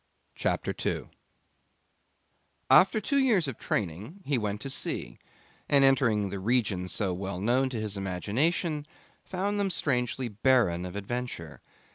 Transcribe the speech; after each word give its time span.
CHAPTER 0.33 0.73
2 0.73 1.07
After 2.71 2.99
two 2.99 3.19
years 3.19 3.47
of 3.47 3.59
training 3.59 4.21
he 4.25 4.35
went 4.39 4.59
to 4.61 4.69
sea, 4.71 5.19
and 5.69 5.83
entering 5.85 6.31
the 6.31 6.39
regions 6.39 6.91
so 6.91 7.13
well 7.13 7.39
known 7.39 7.69
to 7.69 7.79
his 7.79 7.97
imagination, 7.97 8.87
found 9.23 9.59
them 9.59 9.69
strangely 9.69 10.27
barren 10.27 10.87
of 10.87 10.95
adventure. 10.95 11.61